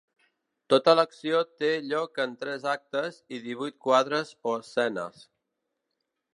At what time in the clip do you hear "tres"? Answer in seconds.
2.45-2.65